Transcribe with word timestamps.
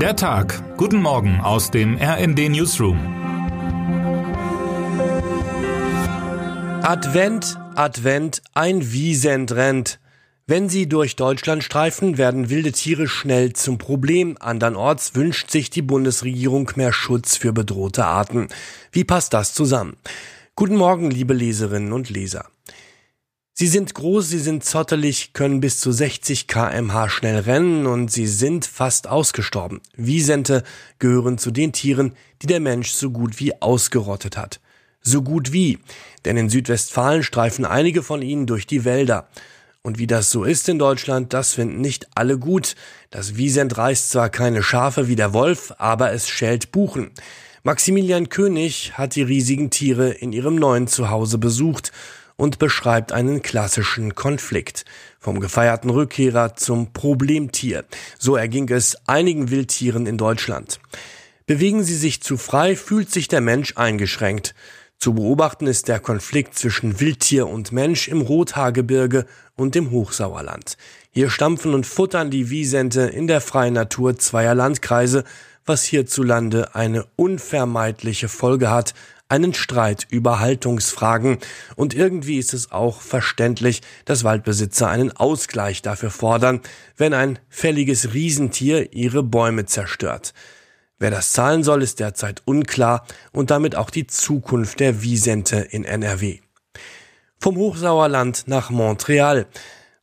Der 0.00 0.14
Tag. 0.14 0.76
Guten 0.76 1.00
Morgen 1.00 1.40
aus 1.40 1.70
dem 1.70 1.96
RND 1.96 2.50
Newsroom. 2.50 2.98
Advent, 6.82 7.58
Advent, 7.74 8.42
ein 8.52 8.92
Wiesent 8.92 9.52
rennt. 9.52 9.98
Wenn 10.46 10.68
sie 10.68 10.86
durch 10.86 11.16
Deutschland 11.16 11.64
streifen, 11.64 12.18
werden 12.18 12.50
wilde 12.50 12.72
Tiere 12.72 13.08
schnell 13.08 13.54
zum 13.54 13.78
Problem. 13.78 14.36
Andernorts 14.38 15.14
wünscht 15.14 15.50
sich 15.50 15.70
die 15.70 15.80
Bundesregierung 15.80 16.70
mehr 16.76 16.92
Schutz 16.92 17.38
für 17.38 17.54
bedrohte 17.54 18.04
Arten. 18.04 18.48
Wie 18.92 19.04
passt 19.04 19.32
das 19.32 19.54
zusammen? 19.54 19.96
Guten 20.56 20.76
Morgen, 20.76 21.10
liebe 21.10 21.32
Leserinnen 21.32 21.94
und 21.94 22.10
Leser. 22.10 22.44
Sie 23.58 23.68
sind 23.68 23.94
groß, 23.94 24.28
sie 24.28 24.38
sind 24.38 24.66
zottelig, 24.66 25.32
können 25.32 25.60
bis 25.60 25.80
zu 25.80 25.90
60 25.90 26.46
kmh 26.46 27.08
schnell 27.08 27.38
rennen 27.38 27.86
und 27.86 28.12
sie 28.12 28.26
sind 28.26 28.66
fast 28.66 29.08
ausgestorben. 29.08 29.80
Wiesente 29.96 30.62
gehören 30.98 31.38
zu 31.38 31.50
den 31.50 31.72
Tieren, 31.72 32.12
die 32.42 32.48
der 32.48 32.60
Mensch 32.60 32.90
so 32.90 33.10
gut 33.10 33.40
wie 33.40 33.62
ausgerottet 33.62 34.36
hat. 34.36 34.60
So 35.00 35.22
gut 35.22 35.54
wie, 35.54 35.78
denn 36.26 36.36
in 36.36 36.50
Südwestfalen 36.50 37.22
streifen 37.22 37.64
einige 37.64 38.02
von 38.02 38.20
ihnen 38.20 38.44
durch 38.44 38.66
die 38.66 38.84
Wälder. 38.84 39.26
Und 39.80 39.98
wie 39.98 40.06
das 40.06 40.30
so 40.30 40.44
ist 40.44 40.68
in 40.68 40.78
Deutschland, 40.78 41.32
das 41.32 41.54
finden 41.54 41.80
nicht 41.80 42.08
alle 42.14 42.38
gut. 42.38 42.74
Das 43.08 43.38
Wiesent 43.38 43.78
reißt 43.78 44.10
zwar 44.10 44.28
keine 44.28 44.62
Schafe 44.62 45.08
wie 45.08 45.16
der 45.16 45.32
Wolf, 45.32 45.72
aber 45.78 46.12
es 46.12 46.28
schält 46.28 46.72
Buchen. 46.72 47.10
Maximilian 47.62 48.28
König 48.28 48.92
hat 48.98 49.14
die 49.16 49.22
riesigen 49.22 49.70
Tiere 49.70 50.10
in 50.10 50.34
ihrem 50.34 50.56
neuen 50.56 50.88
Zuhause 50.88 51.38
besucht 51.38 51.90
und 52.36 52.58
beschreibt 52.58 53.12
einen 53.12 53.42
klassischen 53.42 54.14
Konflikt. 54.14 54.84
Vom 55.18 55.40
gefeierten 55.40 55.90
Rückkehrer 55.90 56.54
zum 56.54 56.92
Problemtier. 56.92 57.84
So 58.18 58.36
erging 58.36 58.68
es 58.70 58.96
einigen 59.06 59.50
Wildtieren 59.50 60.06
in 60.06 60.18
Deutschland. 60.18 60.78
Bewegen 61.46 61.82
sie 61.82 61.96
sich 61.96 62.22
zu 62.22 62.36
frei, 62.36 62.76
fühlt 62.76 63.10
sich 63.10 63.28
der 63.28 63.40
Mensch 63.40 63.74
eingeschränkt. 63.76 64.54
Zu 64.98 65.14
beobachten 65.14 65.66
ist 65.66 65.88
der 65.88 66.00
Konflikt 66.00 66.58
zwischen 66.58 67.00
Wildtier 67.00 67.46
und 67.46 67.70
Mensch 67.70 68.08
im 68.08 68.20
Rothaargebirge 68.20 69.26
und 69.54 69.74
dem 69.74 69.90
Hochsauerland. 69.90 70.76
Hier 71.10 71.30
stampfen 71.30 71.74
und 71.74 71.86
futtern 71.86 72.30
die 72.30 72.50
Wiesente 72.50 73.02
in 73.02 73.26
der 73.26 73.40
freien 73.40 73.74
Natur 73.74 74.18
zweier 74.18 74.54
Landkreise, 74.54 75.24
was 75.64 75.82
hierzulande 75.82 76.74
eine 76.74 77.04
unvermeidliche 77.16 78.28
Folge 78.28 78.70
hat, 78.70 78.94
einen 79.28 79.54
Streit 79.54 80.06
über 80.10 80.40
Haltungsfragen. 80.40 81.38
Und 81.74 81.94
irgendwie 81.94 82.38
ist 82.38 82.54
es 82.54 82.72
auch 82.72 83.00
verständlich, 83.00 83.82
dass 84.04 84.24
Waldbesitzer 84.24 84.88
einen 84.88 85.12
Ausgleich 85.12 85.82
dafür 85.82 86.10
fordern, 86.10 86.60
wenn 86.96 87.14
ein 87.14 87.38
fälliges 87.48 88.14
Riesentier 88.14 88.92
ihre 88.92 89.22
Bäume 89.22 89.66
zerstört. 89.66 90.32
Wer 90.98 91.10
das 91.10 91.32
zahlen 91.32 91.62
soll, 91.62 91.82
ist 91.82 92.00
derzeit 92.00 92.42
unklar 92.46 93.06
und 93.32 93.50
damit 93.50 93.76
auch 93.76 93.90
die 93.90 94.06
Zukunft 94.06 94.80
der 94.80 95.02
Wiesente 95.02 95.56
in 95.56 95.84
NRW. 95.84 96.40
Vom 97.38 97.56
Hochsauerland 97.56 98.44
nach 98.46 98.70
Montreal. 98.70 99.46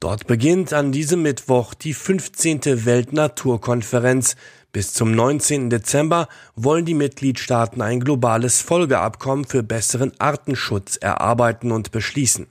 Dort 0.00 0.28
beginnt 0.28 0.72
an 0.72 0.92
diesem 0.92 1.22
Mittwoch 1.22 1.74
die 1.74 1.92
15. 1.92 2.86
Weltnaturkonferenz, 2.86 4.36
bis 4.70 4.92
zum 4.92 5.10
19. 5.10 5.70
Dezember 5.70 6.28
wollen 6.54 6.84
die 6.84 6.94
Mitgliedstaaten 6.94 7.82
ein 7.82 7.98
globales 7.98 8.60
Folgeabkommen 8.60 9.44
für 9.44 9.64
besseren 9.64 10.12
Artenschutz 10.20 10.98
erarbeiten 10.98 11.72
und 11.72 11.90
beschließen. 11.90 12.46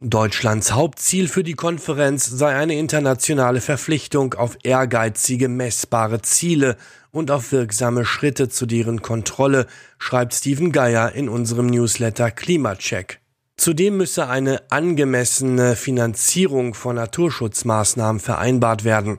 Deutschlands 0.00 0.74
Hauptziel 0.74 1.26
für 1.26 1.42
die 1.42 1.54
Konferenz 1.54 2.26
sei 2.26 2.54
eine 2.54 2.78
internationale 2.78 3.60
Verpflichtung 3.60 4.34
auf 4.34 4.56
ehrgeizige, 4.62 5.48
messbare 5.48 6.22
Ziele 6.22 6.76
und 7.10 7.32
auf 7.32 7.50
wirksame 7.50 8.04
Schritte 8.04 8.48
zu 8.48 8.64
deren 8.64 9.02
Kontrolle, 9.02 9.66
schreibt 9.98 10.34
Steven 10.34 10.70
Geier 10.70 11.10
in 11.12 11.28
unserem 11.28 11.66
Newsletter 11.66 12.30
Klimacheck. 12.30 13.21
Zudem 13.62 13.96
müsse 13.96 14.28
eine 14.28 14.60
angemessene 14.72 15.76
Finanzierung 15.76 16.74
von 16.74 16.96
Naturschutzmaßnahmen 16.96 18.18
vereinbart 18.18 18.82
werden. 18.82 19.18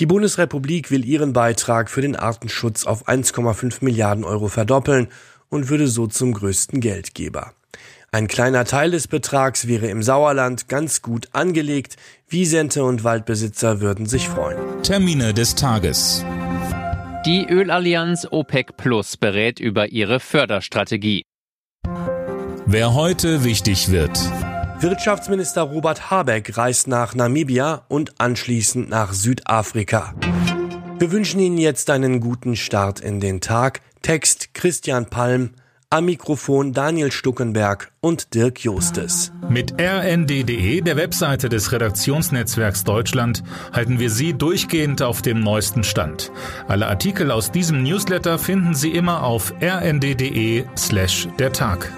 Die 0.00 0.06
Bundesrepublik 0.06 0.90
will 0.90 1.04
ihren 1.04 1.32
Beitrag 1.32 1.88
für 1.88 2.00
den 2.00 2.16
Artenschutz 2.16 2.84
auf 2.84 3.06
1,5 3.06 3.84
Milliarden 3.84 4.24
Euro 4.24 4.48
verdoppeln 4.48 5.06
und 5.50 5.68
würde 5.68 5.86
so 5.86 6.08
zum 6.08 6.34
größten 6.34 6.80
Geldgeber. 6.80 7.52
Ein 8.10 8.26
kleiner 8.26 8.64
Teil 8.64 8.90
des 8.90 9.06
Betrags 9.06 9.68
wäre 9.68 9.86
im 9.86 10.02
Sauerland 10.02 10.66
ganz 10.66 11.00
gut 11.00 11.28
angelegt. 11.30 11.94
Wiesente 12.26 12.82
und 12.82 13.04
Waldbesitzer 13.04 13.80
würden 13.80 14.06
sich 14.06 14.28
freuen. 14.28 14.82
Termine 14.82 15.32
des 15.32 15.54
Tages. 15.54 16.24
Die 17.24 17.46
Ölallianz 17.48 18.26
OPEC 18.28 18.76
Plus 18.76 19.16
berät 19.16 19.60
über 19.60 19.92
ihre 19.92 20.18
Förderstrategie. 20.18 21.22
Wer 22.68 22.94
heute 22.94 23.44
wichtig 23.44 23.92
wird. 23.92 24.18
Wirtschaftsminister 24.80 25.62
Robert 25.62 26.10
Habeck 26.10 26.58
reist 26.58 26.88
nach 26.88 27.14
Namibia 27.14 27.82
und 27.86 28.20
anschließend 28.20 28.88
nach 28.88 29.12
Südafrika. 29.12 30.14
Wir 30.98 31.12
wünschen 31.12 31.38
Ihnen 31.38 31.58
jetzt 31.58 31.90
einen 31.90 32.18
guten 32.18 32.56
Start 32.56 32.98
in 32.98 33.20
den 33.20 33.40
Tag. 33.40 33.82
Text 34.02 34.52
Christian 34.52 35.06
Palm, 35.06 35.50
am 35.90 36.06
Mikrofon 36.06 36.72
Daniel 36.72 37.12
Stuckenberg 37.12 37.92
und 38.00 38.34
Dirk 38.34 38.64
Jostes. 38.64 39.30
Mit 39.48 39.80
rnd.de, 39.80 40.80
der 40.80 40.96
Webseite 40.96 41.48
des 41.48 41.70
Redaktionsnetzwerks 41.70 42.82
Deutschland, 42.82 43.44
halten 43.72 44.00
wir 44.00 44.10
Sie 44.10 44.34
durchgehend 44.34 45.02
auf 45.02 45.22
dem 45.22 45.38
neuesten 45.38 45.84
Stand. 45.84 46.32
Alle 46.66 46.88
Artikel 46.88 47.30
aus 47.30 47.52
diesem 47.52 47.84
Newsletter 47.84 48.40
finden 48.40 48.74
Sie 48.74 48.90
immer 48.90 49.22
auf 49.22 49.54
rnd.de 49.62 50.64
slash 50.76 51.28
der 51.38 51.52
Tag. 51.52 51.92